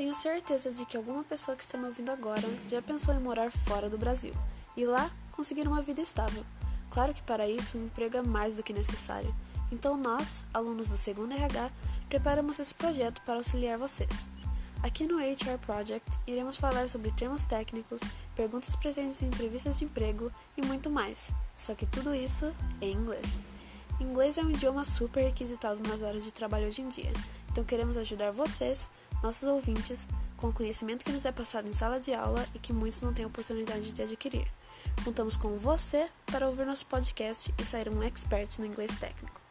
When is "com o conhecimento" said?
30.36-31.04